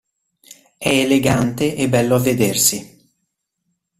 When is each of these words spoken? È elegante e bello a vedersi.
È 0.79 0.89
elegante 0.89 1.75
e 1.75 1.87
bello 1.87 2.15
a 2.15 2.19
vedersi. 2.19 3.11